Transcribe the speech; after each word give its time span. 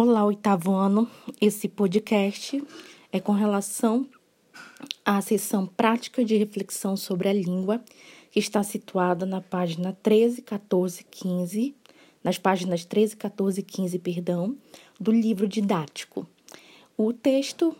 Olá, 0.00 0.24
oitavo 0.24 0.74
ano. 0.74 1.10
Esse 1.40 1.66
podcast 1.66 2.62
é 3.10 3.18
com 3.18 3.32
relação 3.32 4.06
à 5.04 5.20
sessão 5.20 5.66
prática 5.66 6.24
de 6.24 6.36
reflexão 6.36 6.96
sobre 6.96 7.28
a 7.28 7.32
língua, 7.32 7.82
que 8.30 8.38
está 8.38 8.62
situada 8.62 9.26
na 9.26 9.40
página 9.40 9.92
13, 10.00 10.42
14, 10.42 11.02
15, 11.02 11.74
nas 12.22 12.38
páginas 12.38 12.84
13, 12.84 13.16
14 13.16 13.58
e 13.58 13.62
15, 13.64 13.98
perdão, 13.98 14.56
do 15.00 15.10
livro 15.10 15.48
didático. 15.48 16.28
O 16.96 17.12
texto 17.12 17.74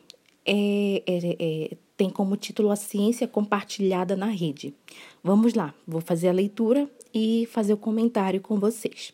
é, 0.44 1.04
é, 1.06 1.36
é, 1.38 1.76
tem 1.96 2.10
como 2.10 2.36
título 2.36 2.72
A 2.72 2.76
Ciência 2.76 3.28
Compartilhada 3.28 4.16
na 4.16 4.26
Rede. 4.26 4.74
Vamos 5.22 5.54
lá, 5.54 5.72
vou 5.86 6.00
fazer 6.00 6.30
a 6.30 6.32
leitura 6.32 6.90
e 7.14 7.46
fazer 7.52 7.74
o 7.74 7.78
comentário 7.78 8.40
com 8.40 8.58
vocês. 8.58 9.12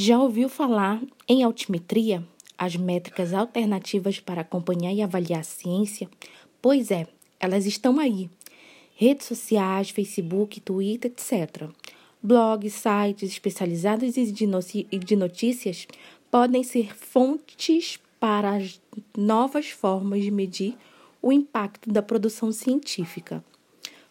Já 0.00 0.16
ouviu 0.16 0.48
falar 0.48 1.02
em 1.26 1.42
altimetria? 1.42 2.22
As 2.56 2.76
métricas 2.76 3.34
alternativas 3.34 4.20
para 4.20 4.42
acompanhar 4.42 4.92
e 4.92 5.02
avaliar 5.02 5.40
a 5.40 5.42
ciência? 5.42 6.08
Pois 6.62 6.92
é, 6.92 7.08
elas 7.40 7.66
estão 7.66 7.98
aí. 7.98 8.30
Redes 8.94 9.26
sociais, 9.26 9.90
Facebook, 9.90 10.60
Twitter, 10.60 11.10
etc. 11.10 11.68
Blogs, 12.22 12.74
sites 12.74 13.32
especializados 13.32 14.14
de 14.14 15.16
notícias 15.16 15.88
podem 16.30 16.62
ser 16.62 16.96
fontes 16.96 17.98
para 18.20 18.54
as 18.54 18.80
novas 19.16 19.68
formas 19.68 20.22
de 20.22 20.30
medir 20.30 20.76
o 21.20 21.32
impacto 21.32 21.90
da 21.90 22.02
produção 22.02 22.52
científica. 22.52 23.44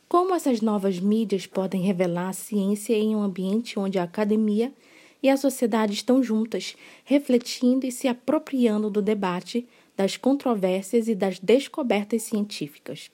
Como 0.10 0.36
essas 0.36 0.60
novas 0.60 1.00
mídias 1.00 1.48
podem 1.48 1.82
revelar 1.82 2.28
a 2.28 2.34
ciência 2.34 2.94
em 2.94 3.16
um 3.16 3.22
ambiente 3.22 3.80
onde 3.80 3.98
a 3.98 4.04
academia 4.04 4.74
e 5.22 5.30
a 5.30 5.38
sociedade 5.38 5.94
estão 5.94 6.22
juntas, 6.22 6.76
refletindo 7.04 7.86
e 7.86 7.92
se 7.92 8.08
apropriando 8.08 8.90
do 8.90 9.02
debate, 9.02 9.68
das 9.96 10.16
controvérsias 10.16 11.08
e 11.08 11.16
das 11.16 11.40
descobertas 11.40 12.24
científicas. 12.24 13.10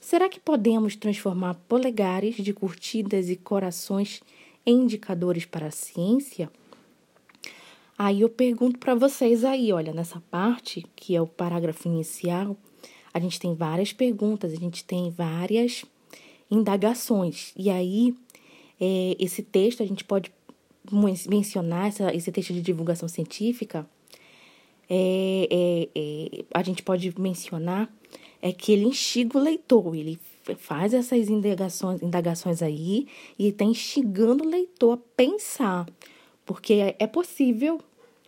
Será 0.00 0.28
que 0.28 0.40
podemos 0.40 0.96
transformar 0.96 1.54
polegares 1.68 2.36
de 2.36 2.52
curtidas 2.52 3.28
e 3.28 3.36
corações 3.36 4.20
em 4.64 4.82
indicadores 4.82 5.44
para 5.44 5.66
a 5.66 5.70
ciência? 5.70 6.50
Aí 7.98 8.20
eu 8.20 8.28
pergunto 8.28 8.78
para 8.78 8.94
vocês 8.94 9.44
aí, 9.44 9.72
olha, 9.72 9.92
nessa 9.92 10.20
parte, 10.30 10.84
que 10.96 11.14
é 11.14 11.20
o 11.20 11.26
parágrafo 11.26 11.86
inicial, 11.88 12.56
a 13.14 13.20
gente 13.20 13.38
tem 13.38 13.54
várias 13.54 13.92
perguntas, 13.92 14.52
a 14.52 14.56
gente 14.56 14.84
tem 14.84 15.10
várias 15.10 15.84
indagações. 16.50 17.52
E 17.56 17.70
aí, 17.70 18.14
é, 18.80 19.16
esse 19.20 19.42
texto 19.42 19.82
a 19.82 19.86
gente 19.86 20.04
pode 20.04 20.32
mencionar 20.90 21.88
essa, 21.88 22.14
esse 22.14 22.32
texto 22.32 22.52
de 22.52 22.62
divulgação 22.62 23.08
científica, 23.08 23.86
é, 24.88 25.48
é, 25.50 25.88
é, 25.94 26.44
a 26.52 26.62
gente 26.62 26.82
pode 26.82 27.12
mencionar 27.18 27.92
é 28.42 28.52
que 28.52 28.72
ele 28.72 28.84
instiga 28.84 29.38
o 29.38 29.40
leitor, 29.40 29.94
ele 29.94 30.18
faz 30.58 30.92
essas 30.92 31.28
indagações, 31.28 32.02
indagações 32.02 32.60
aí 32.60 33.06
e 33.38 33.48
está 33.48 33.64
instigando 33.64 34.42
o 34.42 34.48
leitor 34.48 34.94
a 34.94 35.16
pensar, 35.16 35.86
porque 36.44 36.74
é, 36.74 36.96
é 36.98 37.06
possível. 37.06 37.80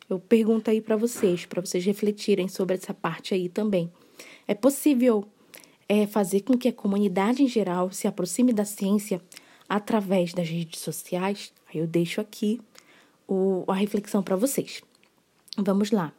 Eu 0.09 0.21
pergunto 0.21 0.71
aí 0.71 0.81
para 0.81 0.97
vocês, 0.97 1.47
para 1.47 1.61
vocês 1.61 1.85
refletirem 1.85 2.47
sobre 2.47 2.77
essa 2.77 2.95
parte 2.95 3.35
aí 3.35 3.49
também. 3.49 3.91
É 4.47 4.55
possível 4.55 5.25
é, 5.89 6.07
fazer 6.07 6.43
com 6.43 6.57
que 6.57 6.69
a 6.69 6.73
comunidade 6.73 7.43
em 7.43 7.49
geral 7.49 7.91
se 7.91 8.07
aproxime 8.07 8.53
da 8.53 8.65
ciência 8.65 9.21
através 9.69 10.33
das 10.33 10.49
redes 10.49 10.81
sociais? 10.81 11.53
Eu 11.79 11.87
deixo 11.87 12.21
aqui 12.21 12.61
o, 13.27 13.65
a 13.67 13.75
reflexão 13.75 14.23
para 14.23 14.37
vocês. 14.37 14.83
Vamos 15.57 15.91
lá. 15.91 16.13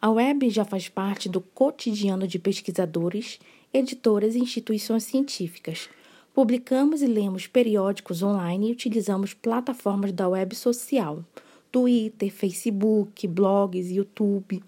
A 0.00 0.10
web 0.10 0.48
já 0.48 0.64
faz 0.64 0.88
parte 0.88 1.28
do 1.28 1.40
cotidiano 1.40 2.26
de 2.26 2.38
pesquisadores, 2.38 3.38
editoras 3.72 4.34
e 4.34 4.38
instituições 4.38 5.04
científicas. 5.04 5.88
Publicamos 6.32 7.02
e 7.02 7.06
lemos 7.06 7.46
periódicos 7.46 8.22
online 8.22 8.68
e 8.68 8.72
utilizamos 8.72 9.34
plataformas 9.34 10.12
da 10.12 10.28
web 10.28 10.54
social, 10.54 11.24
Twitter, 11.70 12.32
Facebook, 12.32 13.26
blogs, 13.26 13.90
YouTube, 13.90 14.62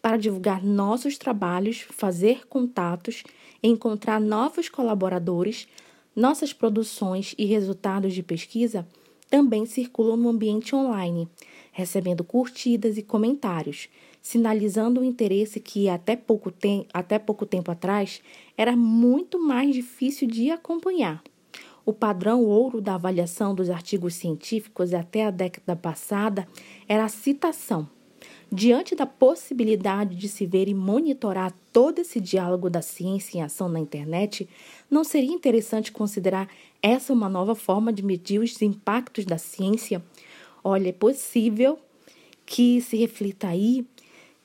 para 0.00 0.16
divulgar 0.16 0.64
nossos 0.64 1.18
trabalhos, 1.18 1.80
fazer 1.90 2.46
contatos, 2.46 3.24
encontrar 3.62 4.20
novos 4.20 4.68
colaboradores, 4.68 5.68
nossas 6.14 6.52
produções 6.52 7.34
e 7.36 7.44
resultados 7.44 8.14
de 8.14 8.22
pesquisa 8.22 8.86
também 9.28 9.66
circulam 9.66 10.16
no 10.16 10.28
ambiente 10.28 10.74
online, 10.74 11.28
recebendo 11.72 12.24
curtidas 12.24 12.96
e 12.98 13.02
comentários, 13.02 13.88
sinalizando 14.20 15.00
o 15.00 15.04
interesse 15.04 15.60
que 15.60 15.88
até 15.88 16.16
pouco, 16.16 16.50
tem, 16.50 16.86
até 16.92 17.18
pouco 17.18 17.46
tempo 17.46 17.70
atrás 17.70 18.20
era 18.56 18.76
muito 18.76 19.38
mais 19.38 19.74
difícil 19.74 20.26
de 20.28 20.50
acompanhar. 20.50 21.22
O 21.84 21.92
padrão 21.92 22.44
ouro 22.44 22.80
da 22.80 22.96
avaliação 22.96 23.54
dos 23.54 23.70
artigos 23.70 24.14
científicos 24.14 24.92
até 24.92 25.24
a 25.24 25.30
década 25.30 25.74
passada 25.74 26.46
era 26.86 27.04
a 27.04 27.08
citação. 27.08 27.88
Diante 28.50 28.94
da 28.94 29.04
possibilidade 29.04 30.16
de 30.16 30.26
se 30.26 30.46
ver 30.46 30.68
e 30.68 30.74
monitorar 30.74 31.52
todo 31.70 31.98
esse 31.98 32.18
diálogo 32.18 32.70
da 32.70 32.80
ciência 32.80 33.38
em 33.38 33.42
ação 33.42 33.68
na 33.68 33.78
internet, 33.78 34.48
não 34.90 35.04
seria 35.04 35.32
interessante 35.32 35.92
considerar 35.92 36.48
essa 36.82 37.12
uma 37.12 37.28
nova 37.28 37.54
forma 37.54 37.92
de 37.92 38.02
medir 38.02 38.40
os 38.40 38.60
impactos 38.62 39.26
da 39.26 39.36
ciência? 39.36 40.02
Olha, 40.64 40.88
é 40.88 40.92
possível 40.92 41.78
que 42.46 42.80
se 42.80 42.96
reflita 42.96 43.48
aí 43.48 43.86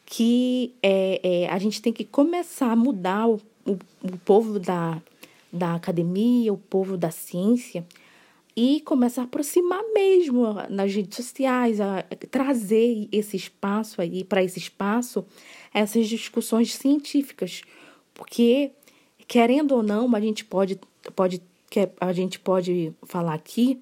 que 0.05 0.73
é, 0.83 1.19
é, 1.23 1.49
a 1.49 1.57
gente 1.57 1.81
tem 1.81 1.93
que 1.93 2.03
começar 2.03 2.71
a 2.71 2.75
mudar 2.75 3.27
o, 3.27 3.41
o, 3.65 3.71
o 4.03 4.17
povo 4.25 4.59
da, 4.59 5.01
da 5.51 5.75
academia, 5.75 6.51
o 6.51 6.57
povo 6.57 6.97
da 6.97 7.09
ciência, 7.09 7.85
e 8.55 8.81
começar 8.81 9.21
a 9.21 9.25
aproximar 9.25 9.81
mesmo 9.93 10.53
nas 10.69 10.93
redes 10.93 11.15
sociais, 11.15 11.81
a 11.81 12.03
trazer 12.29 13.07
esse 13.11 13.35
espaço 13.35 14.01
aí, 14.01 14.23
para 14.23 14.43
esse 14.43 14.59
espaço, 14.59 15.25
essas 15.73 16.07
discussões 16.07 16.73
científicas. 16.73 17.63
Porque, 18.13 18.71
querendo 19.27 19.73
ou 19.75 19.81
não, 19.81 20.15
a 20.15 20.19
gente 20.19 20.45
pode, 20.45 20.79
pode, 21.15 21.41
a 21.99 22.13
gente 22.13 22.39
pode 22.39 22.93
falar 23.03 23.33
aqui 23.33 23.81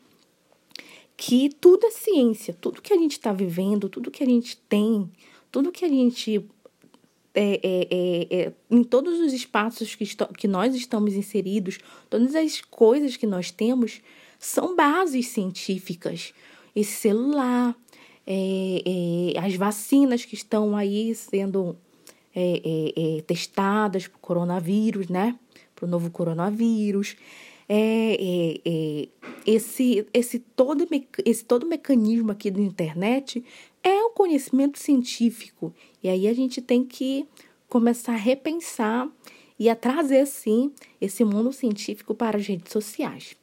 que 1.18 1.50
tudo 1.50 1.86
é 1.86 1.92
ciência, 1.92 2.52
tudo 2.60 2.82
que 2.82 2.94
a 2.94 2.98
gente 2.98 3.12
está 3.12 3.32
vivendo, 3.32 3.88
tudo 3.90 4.10
que 4.10 4.24
a 4.24 4.26
gente 4.26 4.58
tem, 4.58 5.08
tudo 5.52 5.72
que 5.72 5.86
a 5.86 5.90
gente. 5.90 6.44
É, 7.34 7.60
é, 7.64 7.88
é, 7.90 8.42
é, 8.42 8.54
em 8.70 8.84
todos 8.84 9.20
os 9.20 9.32
espaços 9.32 9.96
que, 9.96 10.04
que 10.38 10.48
nós 10.50 10.76
estamos 10.76 11.14
inseridos, 11.14 11.78
todas 12.10 12.36
as 12.36 12.60
coisas 12.60 13.16
que 13.16 13.26
nós 13.26 13.52
temos, 13.52 14.02
são 14.42 14.76
bases 14.76 15.28
científicas. 15.28 16.34
Esse 16.76 16.94
celular, 16.94 17.76
é, 18.26 19.36
é, 19.36 19.40
as 19.40 19.56
vacinas 19.56 20.26
que 20.26 20.34
estão 20.34 20.76
aí 20.76 21.14
sendo 21.14 21.78
é, 22.34 22.62
é, 22.66 23.18
é 23.18 23.22
testadas 23.22 24.08
para 24.08 24.18
o 24.18 24.20
coronavírus, 24.20 25.08
né? 25.10 25.38
Para 25.76 25.86
o 25.86 25.88
novo 25.88 26.10
coronavírus. 26.10 27.16
É, 27.70 29.08
esse, 29.46 30.06
esse, 30.12 30.40
todo, 30.40 30.88
esse 31.24 31.46
todo 31.46 31.68
mecanismo 31.68 32.32
aqui 32.32 32.50
da 32.50 32.60
internet 32.60 33.46
é 33.84 34.04
o 34.04 34.10
conhecimento 34.10 34.80
científico. 34.80 35.72
E 36.04 36.10
aí 36.10 36.28
a 36.28 36.34
gente 36.34 36.62
tem 36.62 36.84
que 36.84 37.28
começar 37.70 38.14
a 38.14 38.18
repensar 38.18 39.08
e 39.58 39.70
a 39.70 39.76
trazer, 39.76 40.26
sim, 40.26 40.74
esse 41.00 41.24
mundo 41.24 41.54
científico 41.54 42.16
para 42.16 42.38
as 42.38 42.48
redes 42.48 42.74
sociais. 42.74 43.38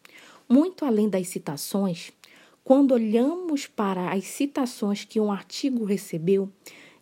Muito 0.49 0.87
além 0.87 1.11
das 1.11 1.29
citações, 1.29 2.11
quando 2.65 2.93
olhamos 2.93 3.67
para 3.67 4.11
as 4.11 4.25
citações 4.25 5.05
que 5.05 5.21
um 5.21 5.31
artigo 5.31 5.85
recebeu, 5.85 6.49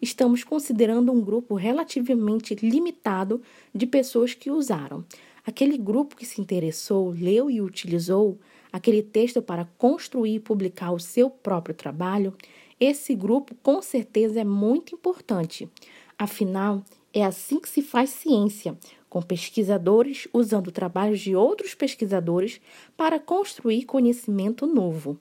estamos 0.02 0.42
considerando 0.42 1.12
um 1.12 1.20
grupo 1.20 1.54
relativamente 1.54 2.56
limitado 2.56 3.40
de 3.72 3.86
pessoas 3.86 4.34
que 4.34 4.50
usaram. 4.50 5.04
Aquele 5.46 5.78
grupo 5.78 6.16
que 6.16 6.26
se 6.26 6.40
interessou, 6.40 7.10
leu 7.10 7.48
e 7.48 7.60
utilizou 7.60 8.36
aquele 8.72 9.00
texto 9.00 9.40
para 9.40 9.64
construir 9.78 10.34
e 10.34 10.40
publicar 10.40 10.90
o 10.90 10.98
seu 10.98 11.30
próprio 11.30 11.72
trabalho, 11.72 12.34
esse 12.80 13.14
grupo 13.14 13.54
com 13.62 13.80
certeza 13.80 14.40
é 14.40 14.44
muito 14.44 14.92
importante. 14.92 15.70
Afinal, 16.18 16.82
é 17.14 17.24
assim 17.24 17.60
que 17.60 17.68
se 17.68 17.80
faz 17.80 18.10
ciência, 18.10 18.76
com 19.16 19.22
pesquisadores 19.22 20.28
usando 20.30 20.70
trabalhos 20.70 21.20
de 21.20 21.34
outros 21.34 21.74
pesquisadores 21.74 22.60
para 22.98 23.18
construir 23.18 23.86
conhecimento 23.86 24.66
novo. 24.66 25.18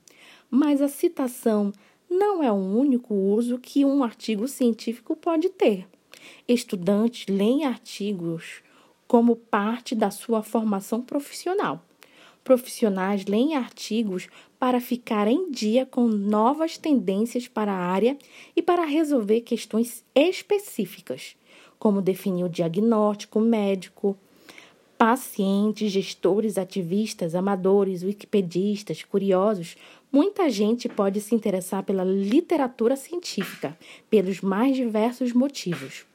Mas 0.52 0.82
a 0.82 0.90
citação 0.90 1.72
não 2.10 2.44
é 2.44 2.52
o 2.52 2.56
único 2.56 3.16
uso 3.16 3.58
que 3.58 3.86
um 3.86 4.04
artigo 4.04 4.50
científico 4.50 5.16
pode 5.16 5.48
ter. 5.48 5.88
Estudantes 6.46 7.34
leem 7.34 7.64
artigos 7.64 8.62
como 9.08 9.38
parte 9.38 9.96
da 9.96 10.12
sua 10.12 10.44
formação 10.44 11.02
profissional. 11.02 11.82
profissionais 12.44 13.26
leem 13.26 13.56
artigos 13.56 14.28
para 14.60 14.82
ficar 14.82 15.26
em 15.26 15.50
dia 15.50 15.86
com 15.86 16.06
novas 16.06 16.78
tendências 16.78 17.48
para 17.48 17.72
a 17.72 17.88
área 17.88 18.18
e 18.58 18.62
para 18.62 18.84
resolver 18.84 19.40
questões 19.40 20.04
específicas, 20.14 21.38
como 21.80 22.02
definir 22.02 22.44
o 22.44 22.50
diagnóstico 22.50 23.40
médico, 23.40 24.18
pacientes, 24.98 25.92
gestores, 25.92 26.58
ativistas, 26.58 27.36
amadores, 27.36 28.04
wikipedistas, 28.04 29.04
curiosos, 29.04 29.76
muita 30.12 30.50
gente 30.50 30.88
pode 30.88 31.20
se 31.20 31.36
interessar 31.36 31.84
pela 31.84 32.04
literatura 32.04 32.96
científica 32.96 33.78
pelos 34.10 34.42
mais 34.42 34.76
diversos 34.76 35.34
motivos. 35.34 36.06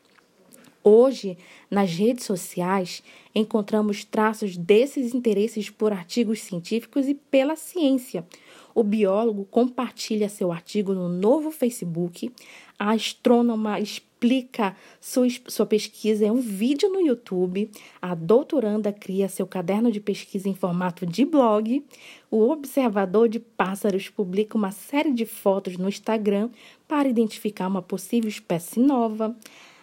Hoje, 0.83 1.37
nas 1.71 1.91
redes 1.91 2.25
sociais, 2.25 3.03
encontramos 3.35 4.03
traços 4.03 4.57
desses 4.57 5.15
interesses 5.15 5.69
por 5.69 5.93
artigos 5.93 6.41
científicos 6.41 7.07
e 7.07 7.15
pela 7.15 7.55
ciência. 7.55 8.27
O 8.75 8.83
biólogo 8.83 9.45
compartilha 9.45 10.29
seu 10.31 10.51
artigo 10.51 10.95
no 10.95 11.07
novo 11.07 11.51
Facebook, 11.51 12.33
a 12.81 12.93
astrônoma 12.93 13.79
explica 13.79 14.75
sua, 14.99 15.29
sua 15.47 15.67
pesquisa 15.67 16.25
em 16.25 16.31
um 16.31 16.41
vídeo 16.41 16.89
no 16.89 16.99
YouTube, 16.99 17.71
a 18.01 18.15
doutoranda 18.15 18.91
cria 18.91 19.29
seu 19.29 19.47
caderno 19.47 19.93
de 19.93 20.01
pesquisa 20.01 20.49
em 20.49 20.55
formato 20.55 21.05
de 21.05 21.27
blog, 21.27 21.85
o 22.31 22.49
observador 22.49 23.29
de 23.29 23.39
pássaros 23.39 24.09
publica 24.09 24.57
uma 24.57 24.71
série 24.71 25.13
de 25.13 25.27
fotos 25.27 25.77
no 25.77 25.91
Instagram 25.91 26.49
para 26.89 27.07
identificar 27.07 27.69
uma 27.69 27.83
possível 27.83 28.31
espécie 28.31 28.81
nova. 28.81 29.37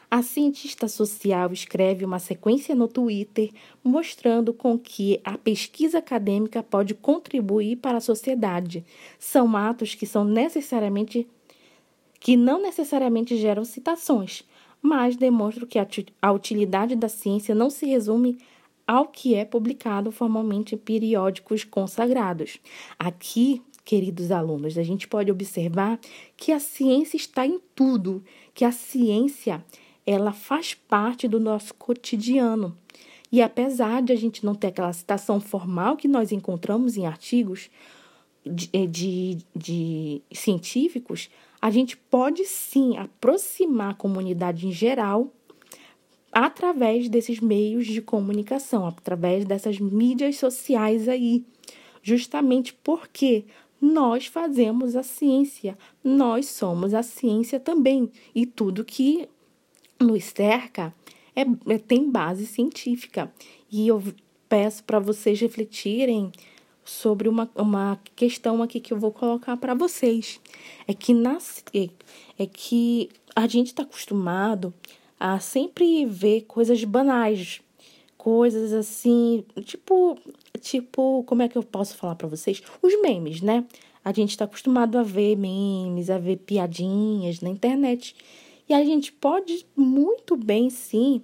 A 0.10 0.24
cientista 0.24 0.88
social 0.88 1.52
escreve 1.52 2.04
uma 2.04 2.18
sequência 2.18 2.74
no 2.74 2.88
Twitter 2.88 3.52
mostrando 3.84 4.54
com 4.54 4.80
que 4.80 5.20
a 5.24 5.38
pesquisa 5.38 6.00
acadêmica 6.00 6.64
pode 6.64 6.96
contribuir 6.96 7.76
para 7.76 7.98
a 7.98 8.02
sociedade. 8.02 8.86
São 9.20 9.56
atos 9.56 9.94
que 9.94 10.08
são 10.08 10.24
necessariamente 10.24 11.28
que 12.28 12.36
não 12.36 12.62
necessariamente 12.62 13.38
geram 13.38 13.64
citações, 13.64 14.44
mas 14.82 15.16
demonstram 15.16 15.66
que 15.66 15.80
a 16.22 16.32
utilidade 16.34 16.94
da 16.94 17.08
ciência 17.08 17.56
não 17.56 17.70
se 17.70 17.86
resume 17.86 18.38
ao 18.86 19.08
que 19.08 19.34
é 19.34 19.46
publicado 19.46 20.12
formalmente 20.12 20.76
em 20.76 20.78
periódicos 20.78 21.64
consagrados. 21.64 22.58
Aqui, 23.00 23.62
queridos 23.86 24.30
alunos, 24.30 24.78
a 24.78 24.84
gente 24.84 25.08
pode 25.08 25.32
observar 25.32 25.98
que 26.36 26.52
a 26.52 26.60
ciência 26.60 27.16
está 27.16 27.48
em 27.48 27.62
tudo, 27.74 28.22
que 28.54 28.66
a 28.66 28.74
ciência 28.74 29.64
ela 30.06 30.34
faz 30.34 30.74
parte 30.74 31.30
do 31.30 31.40
nosso 31.40 31.74
cotidiano. 31.76 32.78
E 33.32 33.42
apesar 33.42 34.02
de 34.02 34.12
a 34.12 34.18
gente 34.18 34.46
não 34.46 34.54
ter 34.54 34.68
aquela 34.68 34.92
citação 34.92 35.40
formal 35.40 35.96
que 35.96 36.10
nós 36.10 36.34
encontramos 36.34 36.98
em 36.98 37.06
artigos 37.06 37.70
de, 38.48 38.70
eh, 38.74 38.86
de, 38.86 39.38
de 39.56 40.22
científicos, 40.32 41.30
a 41.62 41.70
gente 41.70 41.98
pode 41.98 42.46
sim 42.46 42.98
aproximar 42.98 43.92
a 43.92 43.96
comunidade 43.96 44.68
em 44.68 44.72
geral 44.72 45.32
através 46.32 47.10
desses 47.10 47.40
meios 47.40 47.88
de 47.88 48.02
comunicação, 48.02 48.86
através 48.86 49.46
dessas 49.46 49.80
mídias 49.80 50.38
sociais 50.38 51.08
aí, 51.08 51.44
justamente 52.02 52.74
porque 52.74 53.46
nós 53.82 54.26
fazemos 54.28 54.96
a 54.96 55.04
ciência, 55.04 55.78
nós 56.04 56.48
somos 56.48 56.94
a 56.94 57.02
ciência 57.02 57.60
também, 57.60 58.12
e 58.34 58.46
tudo 58.46 58.86
que 58.86 59.28
no 60.00 60.20
cerca 60.20 60.94
é, 61.36 61.42
é, 61.74 61.78
tem 61.78 62.10
base 62.10 62.46
científica. 62.46 63.32
E 63.72 63.88
eu 63.88 64.02
peço 64.50 64.84
para 64.84 65.00
vocês 65.00 65.40
refletirem 65.40 66.32
sobre 66.88 67.28
uma, 67.28 67.50
uma 67.54 68.00
questão 68.16 68.64
aqui 68.64 68.80
que 68.80 68.94
eu 68.94 68.98
vou 68.98 69.12
colocar 69.12 69.58
para 69.58 69.74
vocês. 69.74 70.40
É 70.88 70.94
que, 70.94 71.14
nas, 71.14 71.64
é, 71.74 71.90
é 72.40 72.46
que 72.46 73.10
a 73.36 73.46
gente 73.46 73.68
está 73.68 73.84
acostumado 73.84 74.74
a 75.20 75.40
sempre 75.40 76.06
ver 76.06 76.42
coisas 76.48 76.82
banais, 76.86 77.62
coisas 78.18 78.72
assim, 78.72 79.44
tipo, 79.64 80.18
tipo, 80.62 81.24
como 81.26 81.42
é 81.42 81.50
que 81.50 81.58
eu 81.58 81.64
posso 81.64 81.98
falar 81.98 82.16
para 82.16 82.28
vocês? 82.28 82.62
Os 82.82 83.02
memes, 83.02 83.42
né? 83.42 83.66
A 84.04 84.14
gente 84.14 84.30
está 84.30 84.46
acostumado 84.46 84.98
a 84.98 85.04
ver 85.04 85.36
memes, 85.36 86.10
a 86.10 86.18
ver 86.18 86.38
piadinhas 86.38 87.42
na 87.42 87.50
internet. 87.50 88.16
E 88.70 88.74
a 88.74 88.84
gente 88.84 89.12
pode 89.12 89.66
muito 89.76 90.38
bem, 90.38 90.70
sim, 90.70 91.22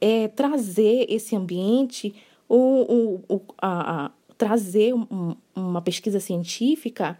é, 0.00 0.28
trazer 0.28 1.06
esse 1.10 1.36
ambiente, 1.36 2.14
ou, 2.48 3.22
ou, 3.28 3.44
a, 3.60 4.06
a, 4.06 4.10
trazer 4.38 4.94
um, 4.94 5.36
uma 5.54 5.82
pesquisa 5.82 6.20
científica 6.20 7.18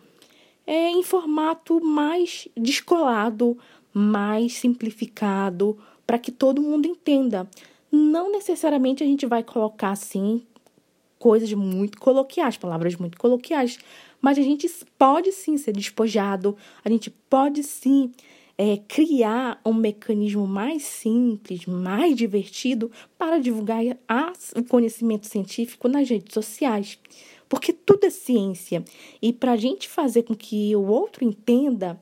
é, 0.65 0.89
em 0.91 1.03
formato 1.03 1.85
mais 1.85 2.47
descolado, 2.57 3.59
mais 3.93 4.55
simplificado, 4.55 5.77
para 6.07 6.19
que 6.19 6.31
todo 6.31 6.63
mundo 6.63 6.87
entenda. 6.87 7.49
Não 7.91 8.31
necessariamente 8.31 9.03
a 9.03 9.07
gente 9.07 9.27
vai 9.27 9.43
colocar 9.43 9.91
assim 9.91 10.43
coisas 11.19 11.53
muito 11.53 11.99
coloquiais, 11.99 12.57
palavras 12.57 12.95
muito 12.95 13.19
coloquiais, 13.19 13.79
mas 14.21 14.39
a 14.39 14.43
gente 14.43 14.71
pode 14.97 15.33
sim 15.33 15.57
ser 15.57 15.73
despojado, 15.73 16.57
a 16.85 16.89
gente 16.89 17.11
pode 17.11 17.63
sim 17.65 18.13
é, 18.59 18.77
criar 18.89 19.61
um 19.65 19.73
mecanismo 19.73 20.45
mais 20.45 20.83
simples, 20.83 21.65
mais 21.65 22.17
divertido 22.17 22.91
para 23.17 23.39
divulgar 23.39 23.81
o 24.57 24.65
conhecimento 24.65 25.29
científico 25.29 25.87
nas 25.87 26.11
redes 26.11 26.35
sociais. 26.35 26.99
Porque 27.49 27.73
tudo 27.73 28.05
é 28.05 28.11
ciência. 28.11 28.85
E 29.23 29.33
para 29.33 29.53
a 29.53 29.57
gente 29.57 29.89
fazer 29.89 30.25
com 30.25 30.35
que 30.35 30.75
o 30.75 30.85
outro 30.87 31.25
entenda, 31.25 31.99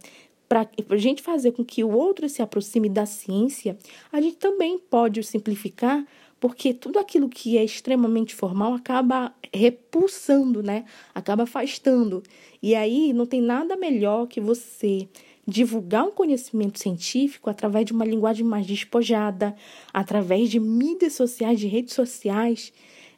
para 0.49 0.69
a 0.89 0.97
gente 0.97 1.23
fazer 1.23 1.53
com 1.53 1.65
que 1.65 1.85
o 1.85 1.91
outro 1.91 2.27
se 2.27 2.41
aproxime 2.41 2.89
da 2.89 3.05
ciência, 3.05 3.77
a 4.11 4.21
gente 4.21 4.39
também 4.39 4.79
pode 4.79 5.23
simplificar, 5.23 6.05
porque 6.41 6.73
tudo 6.73 6.99
aquilo 6.99 7.29
que 7.29 7.59
é 7.59 7.65
extremamente 7.65 8.35
formal 8.35 8.75
acaba 8.75 9.33
repulsando, 9.53 10.63
né? 10.63 10.85
Acaba 11.15 11.45
afastando. 11.45 12.23
E 12.63 12.75
aí 12.75 13.13
não 13.13 13.27
tem 13.27 13.41
nada 13.41 13.77
melhor 13.77 14.27
que 14.27 14.41
você 14.41 15.07
divulgar 15.47 16.05
um 16.05 16.11
conhecimento 16.11 16.79
científico 16.79 17.49
através 17.49 17.87
de 17.87 17.93
uma 17.93 18.05
linguagem 18.05 18.45
mais 18.45 18.67
despojada, 18.67 19.55
através 19.93 20.51
de 20.51 20.59
mídias 20.59 21.13
sociais, 21.13 21.61
de 21.61 21.69
redes 21.69 21.95
sociais, 21.95 22.73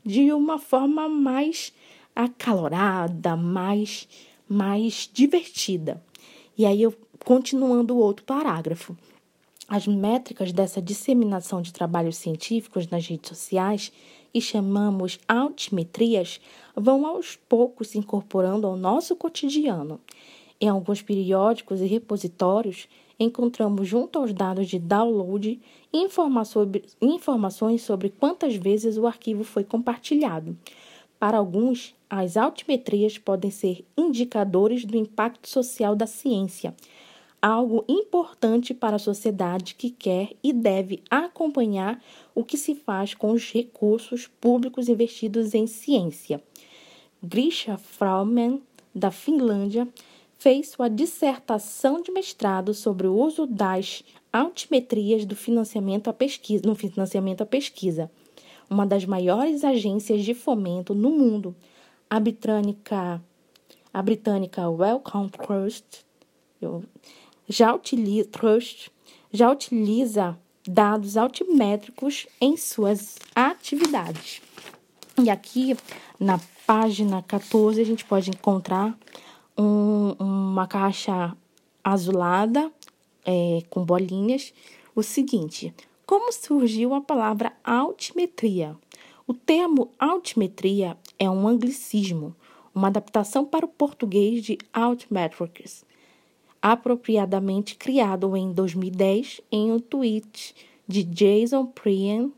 de 0.05 0.33
uma 0.33 0.59
forma 0.59 1.09
mais 1.09 1.73
acalorada, 2.15 3.37
mais, 3.37 4.09
mais 4.49 5.09
divertida. 5.13 6.03
E 6.57 6.67
aí, 6.67 6.83
eu, 6.83 6.95
continuando 7.25 7.95
o 7.95 7.99
outro 7.99 8.25
parágrafo. 8.25 8.97
As 9.69 9.87
métricas 9.87 10.51
dessa 10.51 10.81
disseminação 10.81 11.63
de 11.63 11.73
trabalhos 11.73 12.17
científicos 12.17 12.89
nas 12.89 13.07
redes 13.07 13.29
sociais, 13.29 13.93
e 14.33 14.41
chamamos 14.41 15.19
altimetrias, 15.27 16.41
vão 16.77 17.07
aos 17.07 17.37
poucos 17.37 17.89
se 17.89 17.99
incorporando 17.99 18.67
ao 18.67 18.77
nosso 18.77 19.17
cotidiano. 19.17 20.01
Em 20.61 20.69
alguns 20.69 21.01
periódicos 21.03 21.81
e 21.81 21.87
repositórios, 21.87 22.89
encontramos 23.19 23.87
junto 23.87 24.19
aos 24.19 24.33
dados 24.33 24.69
de 24.69 24.79
download 24.79 25.61
informações 25.93 27.83
sobre 27.83 28.11
quantas 28.11 28.57
vezes 28.57 28.97
o 28.97 29.07
arquivo 29.07 29.45
foi 29.45 29.63
compartilhado. 29.63 30.57
Para 31.19 31.39
alguns, 31.39 31.95
as 32.09 32.37
altimetrias 32.37 33.19
podem 33.19 33.51
ser 33.51 33.85
indicadores 33.97 34.85
do 34.85 34.97
impacto 34.97 35.49
social 35.49 35.95
da 35.95 36.07
ciência, 36.07 36.75
algo 37.41 37.85
importante 37.89 38.75
para 38.75 38.97
a 38.97 39.01
sociedade 39.01 39.75
que 39.75 39.91
quer 39.91 40.33
e 40.43 40.53
deve 40.53 41.03
acompanhar 41.11 42.03
o 42.35 42.45
que 42.45 42.57
se 42.57 42.75
faz 42.75 43.15
com 43.15 43.31
os 43.31 43.53
recursos 43.53 44.27
públicos 44.27 44.89
investidos 44.89 45.55
em 45.55 45.67
ciência. 45.67 46.43
Grisha 47.23 47.77
Frauman, 47.77 48.61
da 48.95 49.11
Finlândia, 49.11 49.89
fez 50.39 50.71
sua 50.71 50.89
dissertação 50.89 52.01
de 52.01 52.13
mestrado 52.13 52.73
sobre 52.73 53.07
o 53.07 53.15
uso 53.15 53.47
das 53.47 54.05
altimetrias 54.33 55.25
do 55.25 55.35
financiamento 55.35 56.09
à 56.09 56.13
pesquisa, 56.13 56.63
no 56.65 56.75
financiamento 56.75 57.43
à 57.43 57.47
pesquisa, 57.47 58.11
uma 58.71 58.87
das 58.87 59.05
maiores 59.05 59.65
agências 59.65 60.25
de 60.25 60.35
fomento 60.35 60.95
no 60.95 61.11
mundo. 61.11 61.55
A 62.09 62.21
britânica, 62.21 63.23
a 63.93 64.03
britânica 64.03 64.69
Wellcome 64.69 65.31
Trust 65.31 66.07
já 67.49 67.75
utiliza, 67.75 68.29
Trust 68.29 68.91
já 69.33 69.51
utiliza 69.51 70.39
dados 70.67 71.17
altimétricos 71.17 72.27
em 72.41 72.57
suas 72.57 73.17
atividades. 73.35 74.41
E 75.21 75.29
aqui 75.31 75.77
na 76.21 76.39
página 76.67 77.23
14 77.23 77.81
a 77.81 77.85
gente 77.85 78.05
pode 78.05 78.31
encontrar 78.31 78.97
um, 79.59 80.15
uma 80.19 80.67
caixa 80.67 81.37
azulada 81.83 82.71
é, 83.25 83.63
com 83.69 83.85
bolinhas. 83.85 84.55
O 84.95 85.03
seguinte: 85.03 85.75
como 86.07 86.33
surgiu 86.33 86.95
a 86.95 87.01
palavra 87.01 87.53
altimetria? 87.65 88.77
O 89.27 89.35
termo 89.35 89.91
altimetria 89.99 90.97
é 91.19 91.29
um 91.29 91.47
anglicismo, 91.47 92.35
uma 92.75 92.89
adaptação 92.89 93.45
para 93.45 93.67
o 93.67 93.69
português 93.69 94.43
de 94.43 94.57
Altmetrics, 94.73 95.85
apropriadamente 96.63 97.75
criado 97.75 98.35
em 98.35 98.53
2010 98.53 99.43
em 99.53 99.71
um 99.71 99.79
tweet 99.79 100.55
de 100.87 101.03
Jason 101.03 101.67
Prien, 101.67 102.33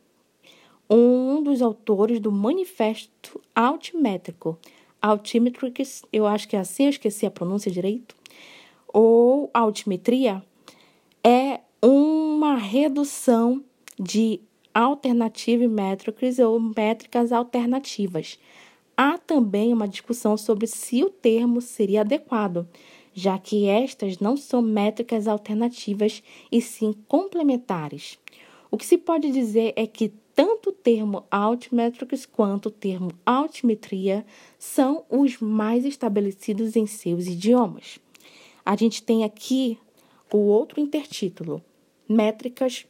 um 0.91 1.41
dos 1.41 1.63
autores 1.63 2.19
do 2.19 2.33
Manifesto 2.33 3.41
Altimétrico. 3.55 4.59
Altimetrics, 5.01 6.03
eu 6.13 6.27
acho 6.27 6.49
que 6.49 6.57
é 6.57 6.61
assim, 6.61 6.85
eu 6.85 6.91
esqueci 6.91 7.27
a 7.27 7.31
pronúncia 7.31 7.71
direito, 7.71 8.15
ou 8.89 9.51
altimetria, 9.55 10.43
é 11.25 11.61
uma 11.83 12.57
redução 12.57 13.65
de 13.99 14.41
alternative 14.75 15.67
metrics 15.69 16.39
ou 16.39 16.61
métricas 16.61 17.33
alternativas. 17.33 18.39
Há 18.97 19.19
também 19.19 19.73
uma 19.73 19.89
discussão 19.89 20.37
sobre 20.37 20.67
se 20.67 21.03
o 21.03 21.11
termo 21.11 21.61
seria 21.61 22.03
adequado, 22.03 22.69
já 23.13 23.39
que 23.39 23.67
estas 23.67 24.19
não 24.19 24.37
são 24.37 24.63
métricas 24.63 25.27
alternativas 25.27 26.23
e 26.53 26.61
sim 26.61 26.95
complementares. 27.09 28.19
O 28.71 28.77
que 28.77 28.87
se 28.87 28.97
pode 28.97 29.31
dizer 29.33 29.73
é 29.75 29.87
que 29.87 30.13
tanto 30.41 30.71
o 30.71 30.73
termo 30.73 31.27
altmetrics 31.31 32.25
quanto 32.25 32.71
o 32.71 32.71
termo 32.71 33.13
altimetria 33.27 34.25
são 34.59 35.05
os 35.11 35.39
mais 35.39 35.85
estabelecidos 35.85 36.77
em 36.77 36.87
seus 36.87 37.27
idiomas. 37.27 37.99
A 38.65 38.75
gente 38.75 39.03
tem 39.03 39.23
aqui 39.23 39.79
o 40.33 40.39
outro 40.39 40.81
intertítulo, 40.81 41.63
métricas 42.09 42.87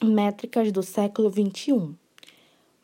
métricas 0.00 0.70
do 0.70 0.80
século 0.80 1.28
XXI. 1.28 1.96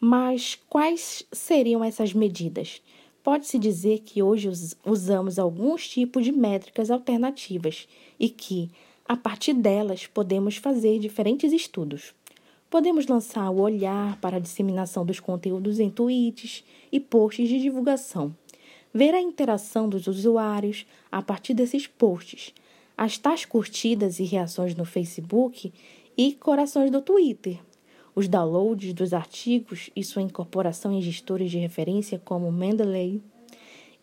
Mas 0.01 0.59
quais 0.69 1.25
seriam 1.31 1.85
essas 1.85 2.13
medidas? 2.13 2.83
Pode-se 3.23 3.57
dizer 3.57 4.01
que 4.01 4.21
hoje 4.21 4.51
usamos 4.85 5.39
alguns 5.39 5.89
tipos 5.89 6.25
de 6.25 6.33
métricas 6.33 6.91
alternativas 6.91 7.87
e 8.19 8.29
que, 8.29 8.69
a 9.07 9.17
partir 9.17 9.53
delas, 9.53 10.09
podemos 10.09 10.57
fazer 10.57 10.99
diferentes 10.99 11.53
estudos. 11.53 12.13
Podemos 12.75 13.07
lançar 13.07 13.51
o 13.51 13.61
olhar 13.61 14.21
para 14.21 14.39
a 14.39 14.41
disseminação 14.41 15.07
dos 15.07 15.21
conteúdos 15.21 15.79
em 15.79 15.89
tweets 15.89 16.65
e 16.91 16.99
posts 16.99 17.49
de 17.49 17.61
divulgação, 17.61 18.35
ver 18.93 19.15
a 19.15 19.21
interação 19.21 19.89
dos 19.89 20.09
usuários 20.09 20.85
a 21.09 21.23
partir 21.23 21.55
desses 21.55 21.87
posts, 21.87 22.53
as 22.99 23.17
tais 23.17 23.45
curtidas 23.45 24.19
e 24.19 24.25
reações 24.25 24.75
no 24.75 24.85
Facebook 24.85 25.73
e 26.17 26.33
corações 26.33 26.91
do 26.91 27.01
Twitter. 27.01 27.61
Os 28.13 28.27
downloads 28.27 28.93
dos 28.93 29.15
artigos 29.15 29.89
e 29.95 30.03
sua 30.03 30.23
incorporação 30.23 30.93
em 30.93 31.01
gestores 31.01 31.53
de 31.53 31.59
referência 31.59 32.21
como 32.25 32.51
Mendeley 32.51 33.23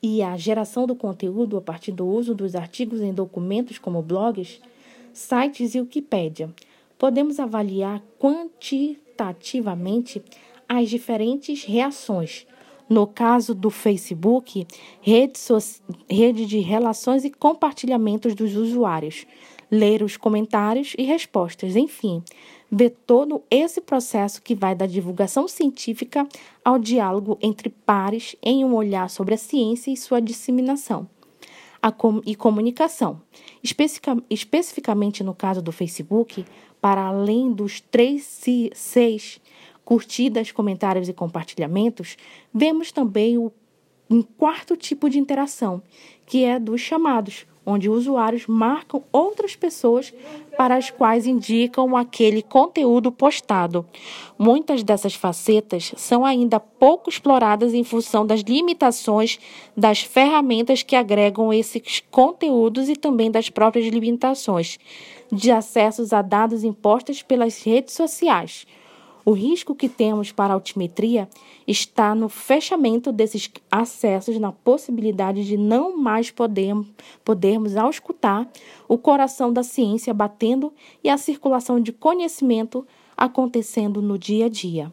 e 0.01 0.23
a 0.23 0.37
geração 0.37 0.87
do 0.87 0.95
conteúdo 0.95 1.57
a 1.57 1.61
partir 1.61 1.91
do 1.91 2.07
uso 2.07 2.33
dos 2.33 2.55
artigos 2.55 3.01
em 3.01 3.13
documentos 3.13 3.77
como 3.77 4.01
blogs, 4.01 4.61
sites 5.11 5.75
e 5.75 5.81
Wikipédia. 5.81 6.49
Podemos 7.01 7.39
avaliar 7.39 7.99
quantitativamente 8.19 10.21
as 10.69 10.87
diferentes 10.87 11.63
reações. 11.63 12.45
No 12.87 13.07
caso 13.07 13.55
do 13.55 13.71
Facebook, 13.71 14.67
rede, 15.01 15.39
so 15.39 15.57
rede 16.07 16.45
de 16.45 16.59
relações 16.59 17.25
e 17.25 17.31
compartilhamentos 17.31 18.35
dos 18.35 18.55
usuários, 18.55 19.25
ler 19.71 20.03
os 20.03 20.15
comentários 20.15 20.93
e 20.95 21.01
respostas, 21.01 21.75
enfim, 21.75 22.21
ver 22.71 22.91
todo 23.07 23.41
esse 23.49 23.81
processo 23.81 24.39
que 24.39 24.53
vai 24.53 24.75
da 24.75 24.85
divulgação 24.85 25.47
científica 25.47 26.27
ao 26.63 26.77
diálogo 26.77 27.35
entre 27.41 27.69
pares 27.69 28.35
em 28.43 28.63
um 28.63 28.75
olhar 28.75 29.09
sobre 29.09 29.33
a 29.33 29.39
ciência 29.39 29.89
e 29.89 29.97
sua 29.97 30.21
disseminação 30.21 31.09
com 31.89 32.21
e 32.25 32.35
comunicação. 32.35 33.21
Especific 33.63 34.21
especificamente 34.29 35.23
no 35.23 35.33
caso 35.33 35.61
do 35.61 35.71
Facebook, 35.71 36.45
para 36.81 37.05
além 37.05 37.53
dos 37.53 37.79
três, 37.79 38.43
seis 38.73 39.39
curtidas, 39.85 40.51
comentários 40.51 41.07
e 41.07 41.13
compartilhamentos, 41.13 42.17
vemos 42.53 42.91
também 42.91 43.37
o, 43.37 43.51
um 44.09 44.21
quarto 44.21 44.75
tipo 44.75 45.09
de 45.09 45.17
interação, 45.17 45.81
que 46.25 46.43
é 46.43 46.59
dos 46.59 46.81
chamados, 46.81 47.45
onde 47.65 47.89
usuários 47.89 48.47
marcam 48.47 49.03
outras 49.11 49.55
pessoas 49.55 50.13
para 50.57 50.75
as 50.75 50.89
quais 50.89 51.27
indicam 51.27 51.95
aquele 51.95 52.41
conteúdo 52.41 53.11
postado. 53.11 53.85
Muitas 54.37 54.83
dessas 54.83 55.13
facetas 55.13 55.93
são 55.95 56.25
ainda 56.25 56.59
pouco 56.59 57.09
exploradas 57.09 57.73
em 57.73 57.83
função 57.83 58.25
das 58.25 58.41
limitações 58.41 59.39
das 59.75 60.01
ferramentas 60.01 60.83
que 60.83 60.95
agregam 60.95 61.53
esses 61.53 62.03
conteúdos 62.11 62.89
e 62.89 62.95
também 62.95 63.29
das 63.29 63.49
próprias 63.49 63.87
limitações 63.87 64.77
de 65.31 65.51
acessos 65.51 66.11
a 66.11 66.21
dados 66.21 66.63
impostas 66.63 67.21
pelas 67.21 67.63
redes 67.63 67.93
sociais. 67.93 68.65
O 69.23 69.33
risco 69.33 69.75
que 69.75 69.87
temos 69.87 70.31
para 70.31 70.53
a 70.53 70.55
altimetria 70.55 71.29
está 71.67 72.15
no 72.15 72.27
fechamento 72.27 73.11
desses 73.11 73.51
acessos, 73.69 74.39
na 74.39 74.51
possibilidade 74.51 75.45
de 75.45 75.57
não 75.57 75.95
mais 75.95 76.31
poder, 76.31 76.75
podermos 77.23 77.75
auscultar 77.75 78.49
o 78.87 78.97
coração 78.97 79.53
da 79.53 79.61
ciência 79.61 80.13
batendo 80.13 80.73
e 81.03 81.09
a 81.09 81.17
circulação 81.17 81.79
de 81.79 81.91
conhecimento 81.91 82.85
acontecendo 83.15 84.01
no 84.01 84.17
dia 84.17 84.47
a 84.47 84.49
dia. 84.49 84.91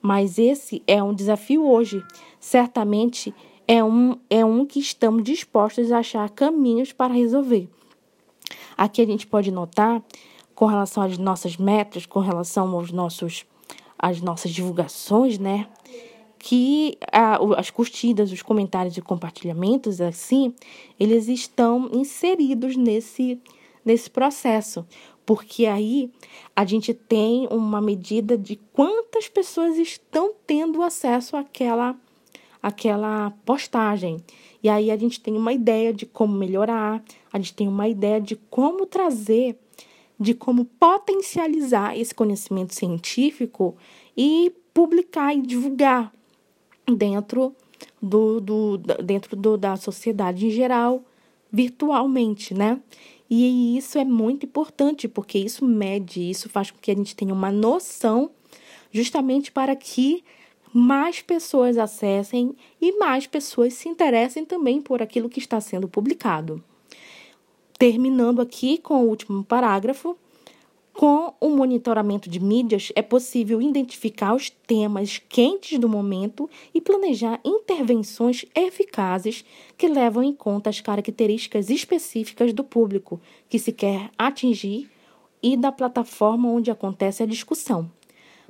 Mas 0.00 0.38
esse 0.38 0.82
é 0.86 1.02
um 1.02 1.12
desafio 1.12 1.68
hoje. 1.68 2.02
Certamente 2.40 3.34
é 3.68 3.82
um, 3.84 4.16
é 4.30 4.44
um 4.44 4.64
que 4.64 4.78
estamos 4.78 5.22
dispostos 5.22 5.92
a 5.92 5.98
achar 5.98 6.30
caminhos 6.30 6.92
para 6.92 7.12
resolver. 7.12 7.68
Aqui 8.76 9.02
a 9.02 9.06
gente 9.06 9.26
pode 9.26 9.50
notar, 9.50 10.02
com 10.54 10.64
relação 10.64 11.02
às 11.02 11.18
nossas 11.18 11.56
metas, 11.58 12.06
com 12.06 12.20
relação 12.20 12.74
aos 12.74 12.90
nossos 12.90 13.44
as 13.98 14.20
nossas 14.20 14.50
divulgações, 14.50 15.38
né? 15.38 15.66
Que 16.38 16.98
a, 17.12 17.38
as 17.58 17.70
curtidas, 17.70 18.30
os 18.30 18.42
comentários 18.42 18.96
e 18.96 19.02
compartilhamentos, 19.02 20.00
assim, 20.00 20.54
eles 20.98 21.28
estão 21.28 21.90
inseridos 21.92 22.76
nesse, 22.76 23.40
nesse 23.84 24.10
processo. 24.10 24.86
Porque 25.24 25.66
aí 25.66 26.10
a 26.54 26.64
gente 26.64 26.94
tem 26.94 27.48
uma 27.50 27.80
medida 27.80 28.38
de 28.38 28.56
quantas 28.72 29.28
pessoas 29.28 29.76
estão 29.76 30.32
tendo 30.46 30.82
acesso 30.82 31.36
àquela, 31.36 31.96
àquela 32.62 33.32
postagem. 33.44 34.18
E 34.62 34.68
aí 34.68 34.90
a 34.90 34.96
gente 34.96 35.20
tem 35.20 35.36
uma 35.36 35.52
ideia 35.52 35.92
de 35.92 36.06
como 36.06 36.36
melhorar, 36.36 37.02
a 37.32 37.38
gente 37.38 37.54
tem 37.54 37.66
uma 37.66 37.88
ideia 37.88 38.20
de 38.20 38.36
como 38.48 38.86
trazer 38.86 39.58
de 40.18 40.34
como 40.34 40.64
potencializar 40.64 41.96
esse 41.98 42.14
conhecimento 42.14 42.74
científico 42.74 43.76
e 44.16 44.52
publicar 44.72 45.34
e 45.34 45.42
divulgar 45.42 46.12
dentro 46.86 47.54
do, 48.00 48.40
do 48.40 48.78
dentro 48.78 49.36
do, 49.36 49.56
da 49.56 49.76
sociedade 49.76 50.46
em 50.46 50.50
geral, 50.50 51.02
virtualmente, 51.52 52.54
né? 52.54 52.80
E 53.28 53.76
isso 53.76 53.98
é 53.98 54.04
muito 54.04 54.46
importante, 54.46 55.08
porque 55.08 55.38
isso 55.38 55.64
mede, 55.64 56.30
isso 56.30 56.48
faz 56.48 56.70
com 56.70 56.78
que 56.78 56.90
a 56.90 56.94
gente 56.94 57.16
tenha 57.16 57.34
uma 57.34 57.50
noção, 57.50 58.30
justamente 58.92 59.50
para 59.50 59.74
que 59.74 60.22
mais 60.72 61.22
pessoas 61.22 61.76
acessem 61.76 62.54
e 62.80 62.96
mais 62.98 63.26
pessoas 63.26 63.74
se 63.74 63.88
interessem 63.88 64.44
também 64.44 64.80
por 64.80 65.02
aquilo 65.02 65.28
que 65.28 65.40
está 65.40 65.60
sendo 65.60 65.88
publicado. 65.88 66.62
Terminando 67.78 68.40
aqui 68.40 68.78
com 68.78 69.04
o 69.04 69.08
último 69.08 69.44
parágrafo, 69.44 70.16
com 70.94 71.34
o 71.38 71.50
monitoramento 71.50 72.30
de 72.30 72.40
mídias, 72.40 72.90
é 72.96 73.02
possível 73.02 73.60
identificar 73.60 74.34
os 74.34 74.48
temas 74.48 75.20
quentes 75.28 75.78
do 75.78 75.86
momento 75.86 76.48
e 76.72 76.80
planejar 76.80 77.38
intervenções 77.44 78.46
eficazes 78.54 79.44
que 79.76 79.88
levam 79.88 80.22
em 80.22 80.32
conta 80.32 80.70
as 80.70 80.80
características 80.80 81.68
específicas 81.68 82.54
do 82.54 82.64
público 82.64 83.20
que 83.46 83.58
se 83.58 83.72
quer 83.72 84.10
atingir 84.16 84.90
e 85.42 85.54
da 85.54 85.70
plataforma 85.70 86.48
onde 86.48 86.70
acontece 86.70 87.22
a 87.22 87.26
discussão. 87.26 87.90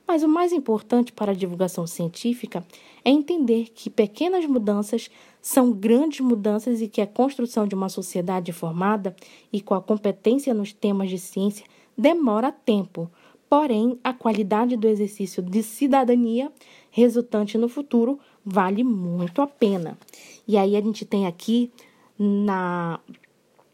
Mas 0.07 0.23
o 0.23 0.29
mais 0.29 0.53
importante 0.53 1.13
para 1.13 1.33
a 1.33 1.35
divulgação 1.35 1.87
científica 1.87 2.65
é 3.05 3.11
entender 3.11 3.71
que 3.75 3.91
pequenas 3.91 4.47
mudanças 4.47 5.11
são 5.43 5.73
grandes 5.73 6.21
mudanças 6.21 6.81
e 6.81 6.89
que 6.89 7.01
a 7.01 7.07
construção 7.07 7.67
de 7.67 7.75
uma 7.75 7.89
sociedade 7.89 8.53
formada 8.53 9.15
e 9.53 9.61
com 9.61 9.75
a 9.75 9.83
competência 9.83 10.55
nos 10.55 10.73
temas 10.73 11.11
de 11.11 11.19
ciência 11.19 11.67
demora 11.97 12.53
tempo, 12.53 13.11
porém 13.49 13.99
a 14.03 14.13
qualidade 14.13 14.77
do 14.77 14.89
exercício 14.89 15.43
de 15.43 15.63
cidadania 15.63 16.53
resultante 16.91 17.57
no 17.57 17.69
futuro 17.69 18.19
vale 18.45 18.83
muito 18.83 19.41
a 19.41 19.47
pena. 19.47 19.99
E 20.47 20.57
aí 20.57 20.77
a 20.77 20.81
gente 20.81 21.05
tem 21.05 21.27
aqui 21.27 21.71
na, 22.19 23.01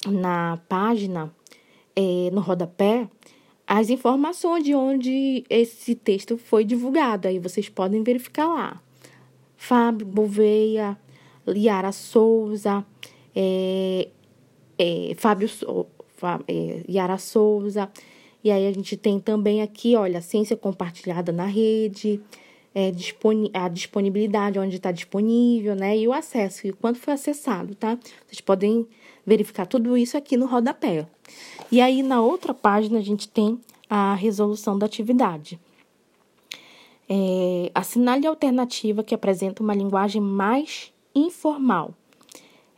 na 0.06 0.58
página, 0.68 1.34
é, 1.94 2.30
no 2.32 2.40
rodapé, 2.40 3.08
as 3.74 3.88
informações 3.88 4.64
de 4.64 4.74
onde 4.74 5.44
esse 5.48 5.94
texto 5.94 6.36
foi 6.36 6.62
divulgado. 6.62 7.26
Aí 7.26 7.38
vocês 7.38 7.70
podem 7.70 8.02
verificar 8.02 8.46
lá. 8.46 8.82
Fábio 9.56 10.06
Bouveia, 10.06 10.94
Liara 11.46 11.90
Souza, 11.90 12.84
é, 13.34 14.08
é, 14.78 15.14
Fábio 15.16 15.48
é, 16.46 16.84
Yara 16.86 17.16
Souza. 17.16 17.90
E 18.44 18.50
aí 18.50 18.68
a 18.68 18.72
gente 18.72 18.94
tem 18.94 19.18
também 19.18 19.62
aqui, 19.62 19.96
olha, 19.96 20.20
ciência 20.20 20.54
compartilhada 20.54 21.32
na 21.32 21.46
rede, 21.46 22.20
é, 22.74 22.92
a 23.54 23.68
disponibilidade, 23.68 24.58
onde 24.58 24.76
está 24.76 24.92
disponível, 24.92 25.74
né? 25.74 25.96
E 25.96 26.06
o 26.06 26.12
acesso, 26.12 26.66
e 26.66 26.74
quanto 26.74 26.98
foi 26.98 27.14
acessado, 27.14 27.74
tá? 27.74 27.98
Vocês 28.26 28.42
podem 28.42 28.86
verificar 29.24 29.64
tudo 29.64 29.96
isso 29.96 30.14
aqui 30.14 30.36
no 30.36 30.44
rodapé. 30.44 31.06
E 31.70 31.80
aí, 31.80 32.02
na 32.02 32.20
outra 32.20 32.52
página, 32.52 32.98
a 32.98 33.02
gente 33.02 33.28
tem 33.28 33.58
a 33.88 34.14
resolução 34.14 34.78
da 34.78 34.86
atividade. 34.86 35.58
É, 37.08 37.70
assinale 37.74 38.26
a 38.26 38.30
alternativa 38.30 39.02
que 39.02 39.14
apresenta 39.14 39.62
uma 39.62 39.74
linguagem 39.74 40.20
mais 40.20 40.92
informal. 41.14 41.94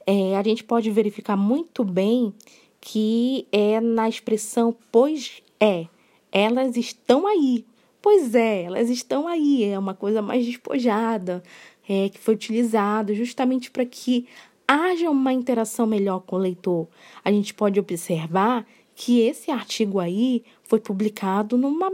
É, 0.07 0.37
a 0.37 0.43
gente 0.43 0.65
pode 0.65 0.91
verificar 0.91 1.37
muito 1.37 1.85
bem 1.85 2.35
que 2.81 3.47
é 3.51 3.81
na 3.81 4.09
expressão 4.09 4.77
pois 4.93 5.43
é. 5.59 5.87
Elas 6.31 6.77
estão 6.77 7.27
aí. 7.27 7.65
Pois 8.03 8.35
é, 8.35 8.65
elas 8.65 8.91
estão 8.91 9.27
aí. 9.27 9.65
É 9.65 9.79
uma 9.79 9.95
coisa 9.95 10.21
mais 10.21 10.45
despojada, 10.45 11.43
é, 11.89 12.11
que 12.11 12.19
foi 12.19 12.35
utilizado 12.35 13.15
justamente 13.15 13.71
para 13.71 13.87
que 13.87 14.27
haja 14.67 15.11
uma 15.11 15.33
interação 15.33 15.87
melhor 15.87 16.21
com 16.21 16.37
o 16.37 16.39
leitor. 16.39 16.89
A 17.25 17.31
gente 17.31 17.53
pode 17.55 17.79
observar 17.79 18.67
que 18.95 19.21
esse 19.21 19.51
artigo 19.51 19.99
aí 19.99 20.45
foi 20.63 20.81
publicado 20.81 21.57
numa 21.57 21.91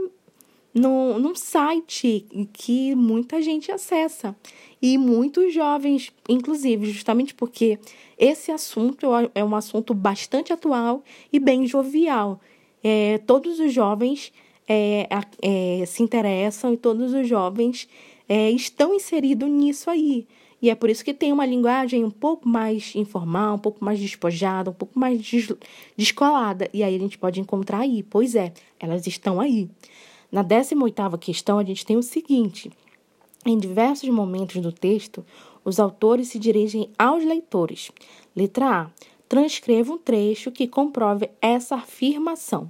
no, 0.73 1.19
num 1.19 1.35
site 1.35 2.25
que 2.53 2.95
muita 2.95 3.41
gente 3.41 3.71
acessa 3.71 4.35
e 4.81 4.97
muitos 4.97 5.53
jovens, 5.53 6.11
inclusive, 6.29 6.85
justamente 6.85 7.33
porque 7.33 7.77
esse 8.17 8.51
assunto 8.51 9.07
é 9.35 9.43
um 9.43 9.55
assunto 9.55 9.93
bastante 9.93 10.53
atual 10.53 11.03
e 11.31 11.39
bem 11.39 11.67
jovial. 11.67 12.39
É, 12.83 13.17
todos 13.19 13.59
os 13.59 13.73
jovens 13.73 14.31
é, 14.67 15.07
é, 15.41 15.85
se 15.85 16.01
interessam 16.01 16.73
e 16.73 16.77
todos 16.77 17.13
os 17.13 17.27
jovens 17.27 17.87
é, 18.27 18.49
estão 18.51 18.95
inseridos 18.95 19.49
nisso 19.49 19.89
aí. 19.89 20.25
E 20.61 20.69
é 20.69 20.75
por 20.75 20.89
isso 20.89 21.03
que 21.03 21.13
tem 21.13 21.33
uma 21.33 21.45
linguagem 21.45 22.05
um 22.05 22.11
pouco 22.11 22.47
mais 22.47 22.93
informal, 22.95 23.55
um 23.55 23.59
pouco 23.59 23.83
mais 23.83 23.99
despojada, 23.99 24.69
um 24.69 24.73
pouco 24.73 24.99
mais 24.99 25.19
descolada. 25.97 26.69
E 26.71 26.83
aí 26.83 26.95
a 26.95 26.99
gente 26.99 27.17
pode 27.17 27.39
encontrar 27.39 27.79
aí. 27.79 28.03
Pois 28.03 28.35
é, 28.35 28.53
elas 28.79 29.07
estão 29.07 29.41
aí. 29.41 29.69
Na 30.31 30.43
18ª 30.43 31.17
questão, 31.17 31.57
a 31.57 31.63
gente 31.63 31.85
tem 31.85 31.97
o 31.97 32.03
seguinte. 32.03 32.71
Em 33.43 33.57
diversos 33.57 34.07
momentos 34.09 34.61
do 34.61 34.71
texto, 34.71 35.25
os 35.65 35.79
autores 35.79 36.27
se 36.27 36.37
dirigem 36.37 36.89
aos 36.97 37.25
leitores. 37.25 37.91
Letra 38.35 38.83
A. 38.83 38.89
Transcreva 39.27 39.93
um 39.93 39.97
trecho 39.97 40.51
que 40.51 40.67
comprove 40.67 41.29
essa 41.41 41.75
afirmação. 41.75 42.69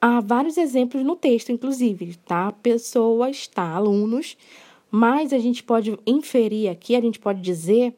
Há 0.00 0.20
vários 0.20 0.56
exemplos 0.56 1.04
no 1.04 1.16
texto, 1.16 1.50
inclusive, 1.50 2.16
tá? 2.26 2.52
Pessoas, 2.52 3.46
tá? 3.46 3.74
Alunos. 3.74 4.36
Mas 4.92 5.32
a 5.32 5.38
gente 5.38 5.64
pode 5.64 5.98
inferir 6.06 6.70
aqui, 6.70 6.94
a 6.94 7.00
gente 7.00 7.18
pode 7.18 7.40
dizer 7.40 7.96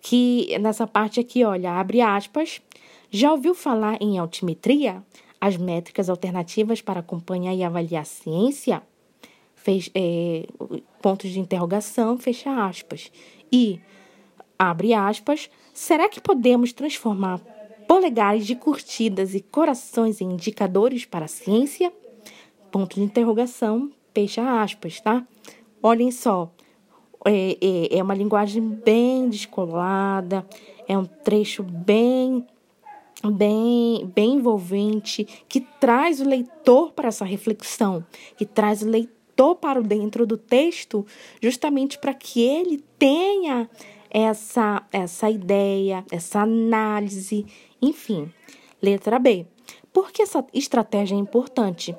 que 0.00 0.56
nessa 0.58 0.86
parte 0.86 1.18
aqui, 1.18 1.42
olha, 1.42 1.72
abre 1.72 2.00
aspas. 2.00 2.60
Já 3.10 3.32
ouviu 3.32 3.54
falar 3.54 4.00
em 4.00 4.18
altimetria? 4.18 5.02
as 5.44 5.58
métricas 5.58 6.08
alternativas 6.08 6.80
para 6.80 7.00
acompanhar 7.00 7.54
e 7.54 7.62
avaliar 7.62 8.00
a 8.00 8.06
ciência, 8.06 8.82
fez, 9.54 9.90
é, 9.94 10.46
pontos 11.02 11.30
de 11.30 11.38
interrogação, 11.38 12.16
fecha 12.16 12.64
aspas. 12.66 13.12
E, 13.52 13.78
abre 14.58 14.94
aspas, 14.94 15.50
será 15.74 16.08
que 16.08 16.18
podemos 16.18 16.72
transformar 16.72 17.40
polegares 17.86 18.46
de 18.46 18.56
curtidas 18.56 19.34
e 19.34 19.40
corações 19.42 20.22
em 20.22 20.32
indicadores 20.32 21.04
para 21.04 21.26
a 21.26 21.28
ciência? 21.28 21.92
Ponto 22.72 22.94
de 22.94 23.02
interrogação, 23.02 23.92
fecha 24.14 24.62
aspas, 24.62 24.98
tá? 24.98 25.26
Olhem 25.86 26.10
só, 26.10 26.50
é, 27.26 27.58
é, 27.60 27.98
é 27.98 28.02
uma 28.02 28.14
linguagem 28.14 28.62
bem 28.62 29.28
descolada, 29.28 30.46
é 30.88 30.96
um 30.96 31.04
trecho 31.04 31.62
bem 31.62 32.46
bem, 33.30 34.10
bem 34.14 34.32
envolvente, 34.36 35.24
que 35.46 35.60
traz 35.60 36.22
o 36.22 36.26
leitor 36.26 36.92
para 36.92 37.08
essa 37.08 37.24
reflexão, 37.26 38.02
que 38.34 38.46
traz 38.46 38.80
o 38.80 38.88
leitor 38.88 39.56
para 39.56 39.82
dentro 39.82 40.26
do 40.26 40.38
texto, 40.38 41.06
justamente 41.38 41.98
para 41.98 42.14
que 42.14 42.40
ele 42.40 42.82
tenha 42.98 43.68
essa, 44.10 44.82
essa 44.90 45.28
ideia, 45.28 46.02
essa 46.10 46.40
análise, 46.40 47.44
enfim. 47.82 48.32
Letra 48.80 49.18
B. 49.18 49.46
Por 49.92 50.10
que 50.10 50.22
essa 50.22 50.42
estratégia 50.54 51.14
é 51.14 51.18
importante? 51.18 51.94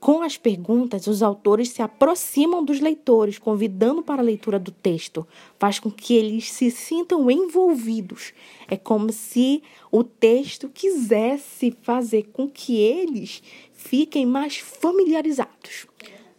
Com 0.00 0.22
as 0.22 0.36
perguntas, 0.36 1.08
os 1.08 1.22
autores 1.22 1.70
se 1.70 1.82
aproximam 1.82 2.64
dos 2.64 2.78
leitores, 2.78 3.36
convidando 3.36 4.02
para 4.02 4.22
a 4.22 4.24
leitura 4.24 4.58
do 4.58 4.70
texto. 4.70 5.26
Faz 5.58 5.80
com 5.80 5.90
que 5.90 6.14
eles 6.14 6.52
se 6.52 6.70
sintam 6.70 7.28
envolvidos. 7.28 8.32
É 8.68 8.76
como 8.76 9.12
se 9.12 9.60
o 9.90 10.04
texto 10.04 10.68
quisesse 10.68 11.76
fazer 11.82 12.28
com 12.32 12.48
que 12.48 12.76
eles 12.76 13.42
fiquem 13.72 14.24
mais 14.24 14.58
familiarizados. 14.58 15.86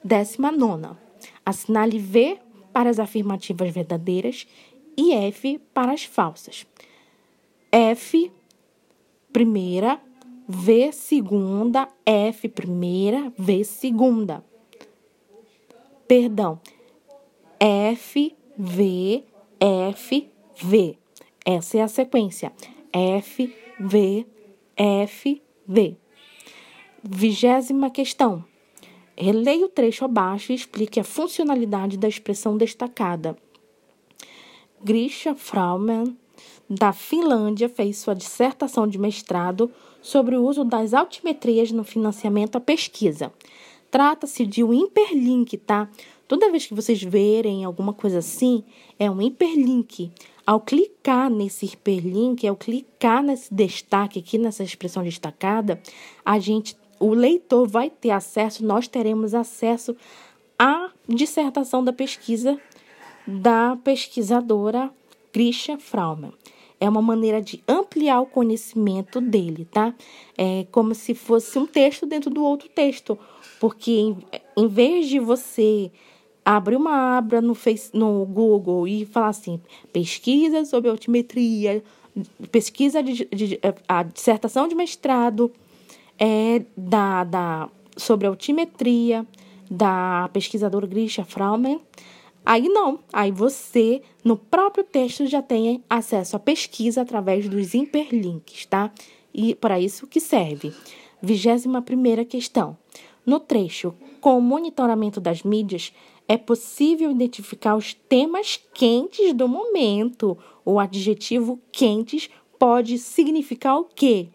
Décima 0.02 0.52
nona. 0.52 0.98
Assinale 1.46 2.00
V 2.00 2.40
para 2.72 2.90
as 2.90 3.00
afirmativas 3.00 3.74
verdadeiras 3.74 4.48
e 4.96 5.12
F 5.14 5.60
para 5.74 5.92
as 5.92 6.06
falsas. 6.06 6.66
F, 7.72 8.32
primeira, 9.34 10.02
V 10.52 10.92
segunda, 10.92 11.88
F 12.04 12.50
primeira, 12.50 13.32
V 13.38 13.64
segunda. 13.64 14.44
Perdão. 16.08 16.60
F, 17.60 18.36
V, 18.58 19.24
F, 19.60 20.28
V. 20.56 20.98
Essa 21.46 21.78
é 21.78 21.82
a 21.84 21.88
sequência. 21.88 22.52
F, 22.92 23.56
V, 23.80 24.26
F, 24.76 25.40
V. 25.68 25.96
Vigésima 27.04 27.92
questão. 27.92 28.44
Releia 29.16 29.68
o 29.68 29.70
trecho 29.70 30.04
abaixo 30.04 30.52
e 30.52 30.56
explique 30.56 31.00
a 31.00 31.04
funcionalidade 31.04 31.96
da 31.96 32.08
expressão 32.08 32.58
destacada. 32.58 33.38
Grisha 34.84 35.36
Frauman, 35.36 36.18
da 36.68 36.92
Finlândia, 36.92 37.70
fez 37.70 38.00
sua 38.00 38.16
dissertação 38.16 38.88
de 38.88 38.98
mestrado 38.98 39.72
sobre 40.02 40.36
o 40.36 40.46
uso 40.46 40.64
das 40.64 40.94
altimetrias 40.94 41.72
no 41.72 41.84
financiamento 41.84 42.56
à 42.56 42.60
pesquisa. 42.60 43.32
Trata-se 43.92 44.46
de 44.46 44.64
um 44.64 44.74
hiperlink, 44.74 45.58
tá? 45.58 45.90
Toda 46.28 46.52
vez 46.52 46.68
que 46.68 46.76
vocês 46.76 47.02
verem 47.02 47.66
alguma 47.66 47.92
coisa 47.92 48.20
assim, 48.20 48.64
é 49.00 49.10
um 49.10 49.22
hiperlink. 49.22 50.12
Ao 50.46 50.60
clicar 50.60 51.30
nesse 51.30 51.66
hiperlink, 51.66 52.48
ao 52.48 52.56
clicar 52.56 53.24
nesse 53.24 53.54
destaque 53.54 54.20
aqui, 54.20 54.38
nessa 54.38 54.64
expressão 54.64 55.04
destacada, 55.04 55.82
a 56.24 56.38
gente, 56.38 56.78
o 57.00 57.14
leitor 57.14 57.68
vai 57.68 57.90
ter 57.90 58.12
acesso, 58.12 58.64
nós 58.64 58.88
teremos 58.88 59.34
acesso 59.34 59.96
à 60.58 60.92
dissertação 61.08 61.84
da 61.84 61.94
pesquisa 61.94 62.60
da 63.26 63.78
pesquisadora 63.84 64.92
Grisha 65.32 65.78
Frauman 65.78 66.34
é 66.80 66.88
uma 66.88 67.02
maneira 67.02 67.42
de 67.42 67.62
ampliar 67.68 68.22
o 68.22 68.26
conhecimento 68.26 69.20
dele, 69.20 69.66
tá? 69.66 69.94
É 70.38 70.66
como 70.72 70.96
se 70.96 71.14
fosse 71.14 71.58
um 71.60 71.66
texto 71.66 72.06
dentro 72.06 72.30
do 72.30 72.44
outro 72.44 72.70
texto, 72.70 73.18
porque 73.60 73.92
em, 73.92 74.18
em 74.58 74.68
vez 74.68 75.08
de 75.08 75.20
você 75.20 75.92
abrir 76.44 76.78
uma 76.78 77.18
abra 77.18 77.42
no, 77.42 77.54
face, 77.54 77.92
no 77.94 78.26
Google 78.26 78.88
e 78.88 79.06
falar 79.06 79.28
assim, 79.30 79.62
pesquisa 79.92 80.66
sobre 80.66 80.90
altimetria, 80.90 81.84
pesquisa 82.52 83.04
de, 83.04 83.26
de, 83.26 83.60
a 83.88 84.04
dissertação 84.04 84.68
de 84.68 84.76
mestrado 84.76 85.52
é 86.18 86.64
da, 86.76 87.24
da 87.24 87.70
sobre 87.96 88.28
altimetria 88.28 89.26
da 89.70 90.30
pesquisadora 90.34 90.88
Grisha 90.88 91.24
Frauman, 91.24 91.80
Aí 92.50 92.68
não, 92.68 92.98
aí 93.14 93.32
você, 93.32 94.02
no 94.26 94.36
próprio 94.36 94.84
texto, 94.84 95.28
já 95.28 95.40
tem 95.40 95.84
acesso 95.88 96.36
à 96.36 96.40
pesquisa 96.40 97.04
através 97.04 97.48
dos 97.48 97.76
hiperlinks, 97.76 98.66
tá? 98.66 98.92
E 99.32 99.54
para 99.54 99.80
isso 99.80 100.08
que 100.08 100.20
serve. 100.20 100.74
Vigésima 101.22 101.80
primeira 101.80 102.26
questão. 102.26 102.76
No 103.24 103.40
trecho, 103.40 103.94
com 104.20 104.36
o 104.36 104.42
monitoramento 104.42 105.22
das 105.22 105.44
mídias, 105.44 105.94
é 106.28 106.38
possível 106.38 107.12
identificar 107.12 107.76
os 107.76 107.94
temas 107.94 108.60
quentes 108.74 109.32
do 109.32 109.48
momento. 109.48 110.36
O 110.66 110.80
adjetivo 110.80 111.62
quentes 111.72 112.32
pode 112.58 112.98
significar 112.98 113.78
o 113.78 113.84
quê? 113.84 114.28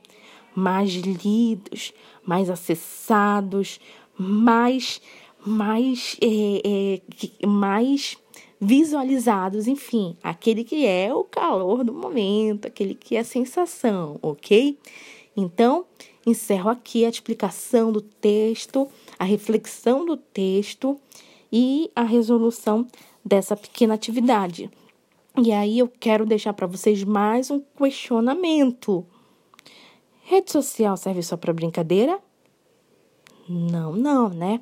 Mais 0.55 0.93
lidos, 0.93 1.93
mais 2.25 2.49
acessados, 2.49 3.81
mais 4.17 5.03
mais, 5.45 6.17
é, 6.21 7.01
é, 7.43 7.47
mais 7.47 8.17
visualizados, 8.61 9.67
enfim, 9.67 10.17
aquele 10.23 10.65
que 10.65 10.87
é 10.87 11.13
o 11.13 11.25
calor 11.25 11.85
do 11.85 11.93
momento, 11.93 12.67
aquele 12.67 12.95
que 12.95 13.17
é 13.17 13.21
a 13.21 13.25
sensação, 13.25 14.19
ok? 14.23 14.79
Então, 15.37 15.85
encerro 16.27 16.71
aqui 16.71 17.05
a 17.05 17.09
explicação 17.09 17.93
do 17.93 18.01
texto, 18.01 18.89
a 19.19 19.25
reflexão 19.25 20.07
do 20.07 20.17
texto 20.17 20.99
e 21.53 21.91
a 21.95 22.03
resolução 22.03 22.87
dessa 23.25 23.57
pequena 23.57 23.95
atividade. 23.95 24.71
E 25.37 25.53
aí 25.53 25.79
eu 25.79 25.89
quero 25.89 26.25
deixar 26.25 26.53
para 26.53 26.67
vocês 26.67 27.03
mais 27.03 27.51
um 27.51 27.61
questionamento. 27.77 29.05
Rede 30.23 30.51
social 30.51 30.97
serve 30.97 31.23
só 31.23 31.37
para 31.37 31.53
brincadeira? 31.53 32.19
Não, 33.49 33.93
não, 33.93 34.31
né? 34.31 34.61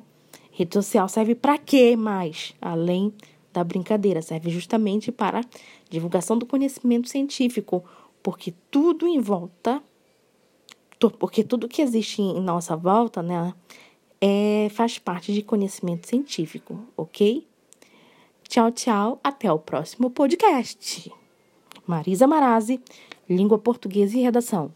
Rede 0.55 0.75
social 0.75 1.09
serve 1.09 1.33
para 1.33 1.57
quê 1.57 1.95
mais? 1.95 2.53
Além 2.61 3.11
da 3.51 3.63
brincadeira, 3.63 4.21
serve 4.21 4.51
justamente 4.51 5.11
para 5.11 5.41
divulgação 5.89 6.37
do 6.37 6.45
conhecimento 6.45 7.09
científico, 7.09 7.83
porque 8.21 8.53
tudo 8.69 9.07
em 9.07 9.19
volta, 9.19 9.81
porque 11.17 11.43
tudo 11.43 11.67
que 11.67 11.81
existe 11.81 12.21
em 12.21 12.39
nossa 12.39 12.75
volta, 12.75 13.23
né, 13.23 13.51
é, 14.21 14.69
faz 14.69 14.99
parte 14.99 15.33
de 15.33 15.41
conhecimento 15.41 16.07
científico, 16.07 16.79
ok? 16.95 17.47
Tchau, 18.47 18.71
tchau, 18.71 19.19
até 19.23 19.51
o 19.51 19.57
próximo 19.57 20.11
podcast. 20.11 21.11
Marisa 21.87 22.27
Marazzi, 22.27 22.79
Língua 23.27 23.57
Portuguesa 23.57 24.15
e 24.15 24.21
Redação. 24.21 24.71